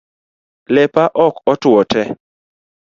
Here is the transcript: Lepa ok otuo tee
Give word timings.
Lepa 0.73 1.03
ok 1.25 1.35
otuo 1.51 1.81
tee 1.91 2.09